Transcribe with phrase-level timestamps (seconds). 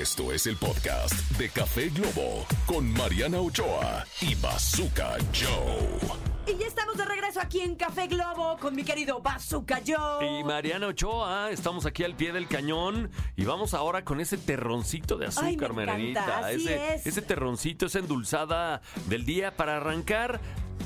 [0.00, 5.98] Esto es el podcast de Café Globo con Mariana Ochoa y Bazooka Joe.
[6.46, 10.38] Y ya estamos de regreso aquí en Café Globo con mi querido Bazooka Joe.
[10.40, 15.18] Y Mariana Ochoa, estamos aquí al pie del cañón y vamos ahora con ese terroncito
[15.18, 16.24] de azúcar, Ay, me Marianita.
[16.24, 17.06] encanta, así ese, es.
[17.06, 20.40] ese terroncito, esa endulzada del día para arrancar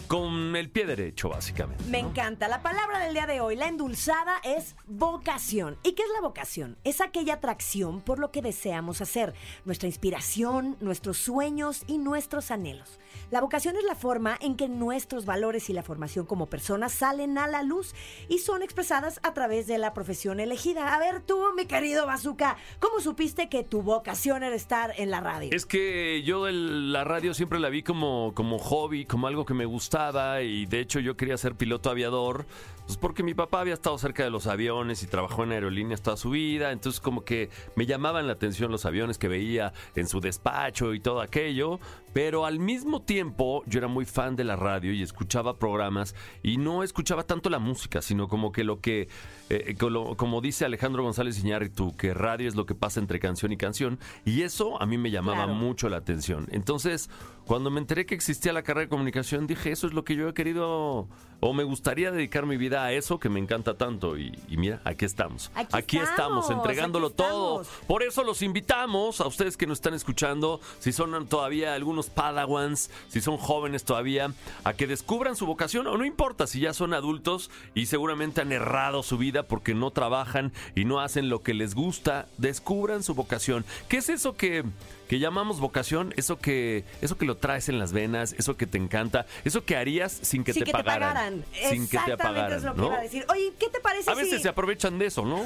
[0.06, 1.84] con el pie derecho, básicamente.
[1.84, 2.10] Me ¿no?
[2.10, 2.48] encanta.
[2.48, 5.76] La palabra del día de hoy, la endulzada, es vocación.
[5.82, 6.76] ¿Y qué es la vocación?
[6.84, 9.34] Es aquella atracción por lo que deseamos hacer,
[9.64, 13.00] nuestra inspiración, nuestros sueños y nuestros anhelos.
[13.30, 17.38] La vocación es la forma en que nuestros valores y la formación como personas salen
[17.38, 17.94] a la luz
[18.28, 20.94] y son expresadas a través de la profesión elegida.
[20.94, 25.20] A ver tú, mi querido Bazooka, ¿cómo supiste que tu vocación era estar en la
[25.20, 25.50] radio?
[25.52, 29.54] Es que yo de la radio siempre la vi como, como hobby, como algo que
[29.54, 29.95] me gustaba
[30.42, 32.44] y de hecho yo quería ser piloto aviador,
[32.84, 36.16] pues porque mi papá había estado cerca de los aviones y trabajó en aerolíneas toda
[36.18, 40.20] su vida, entonces como que me llamaban la atención los aviones que veía en su
[40.20, 41.80] despacho y todo aquello,
[42.12, 46.58] pero al mismo tiempo yo era muy fan de la radio y escuchaba programas y
[46.58, 49.08] no escuchaba tanto la música, sino como que lo que,
[49.50, 53.50] eh, como, como dice Alejandro González Iñárritu, que radio es lo que pasa entre canción
[53.52, 55.54] y canción y eso a mí me llamaba Claro.
[55.54, 56.46] mucho la atención.
[56.52, 57.10] Entonces,
[57.46, 60.28] cuando me enteré que existía la carrera de comunicación, dije, eso es lo que yo
[60.28, 61.08] he querido
[61.46, 64.18] o me gustaría dedicar mi vida a eso que me encanta tanto.
[64.18, 65.52] Y, y mira, aquí estamos.
[65.54, 67.62] Aquí estamos, estamos, entregándolo aquí todo.
[67.86, 72.90] Por eso los invitamos a ustedes que nos están escuchando, si son todavía algunos padawans,
[73.06, 74.32] si son jóvenes todavía,
[74.64, 78.50] a que descubran su vocación o no importa si ya son adultos y seguramente han
[78.50, 83.14] errado su vida porque no trabajan y no hacen lo que les gusta, descubran su
[83.14, 83.64] vocación.
[83.88, 84.64] ¿Qué es eso que
[85.08, 88.78] que llamamos vocación, eso que eso que lo traes en las venas, eso que te
[88.78, 91.35] encanta, eso que harías sin que, te, que pagaran, te pagaran.
[91.70, 92.86] Sin que te apagaran, es lo que ¿no?
[92.88, 93.26] iba a decir.
[93.30, 94.42] Oye, ¿qué te parece A veces si...
[94.42, 95.44] se aprovechan de eso, ¿no?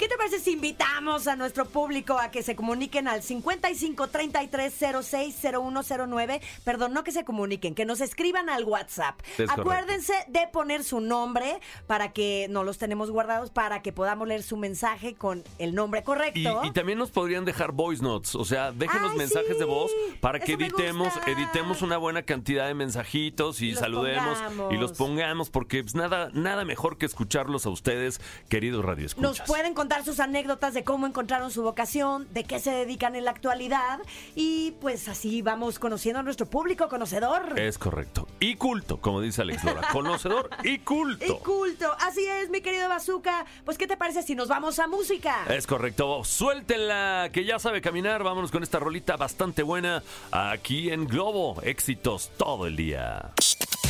[0.10, 4.74] ¿Qué te parece si invitamos a nuestro público a que se comuniquen al 55 33
[5.04, 6.42] 06 0109?
[6.64, 9.20] Perdón, no que se comuniquen, que nos escriban al WhatsApp.
[9.20, 9.61] Es correcto.
[9.61, 14.42] Acuérdense de poner su nombre para que no los tenemos guardados, para que podamos leer
[14.42, 16.62] su mensaje con el nombre correcto.
[16.64, 19.92] y también nos podrían dejar voice notes, o sea, déjenos Ay, mensajes sí, de voz
[20.22, 24.73] para que editemos, editemos una buena cantidad de mensajitos y Los saludemos pongamos.
[24.73, 28.20] y los pongamos, porque pues, nada, nada mejor que escucharlos a ustedes,
[28.50, 29.48] queridos Nos radioescuchas.
[29.48, 33.32] pueden contar sus anécdotas de cómo encontraron su vocación, de qué se dedican en la
[33.32, 33.99] actualidad
[34.36, 37.60] y pues así vamos conociendo a nuestro público conocedor.
[37.60, 38.27] Es correcto.
[38.39, 39.88] Y culto, como dice Alex Lora.
[39.92, 41.26] Conocedor y culto.
[41.26, 41.92] Y culto.
[41.99, 43.45] Así es, mi querido Bazooka.
[43.65, 45.45] Pues, ¿qué te parece si nos vamos a música?
[45.49, 46.23] Es correcto.
[46.23, 48.23] Suéltenla, que ya sabe caminar.
[48.23, 51.61] Vámonos con esta rolita bastante buena aquí en Globo.
[51.64, 53.32] Éxitos todo el día.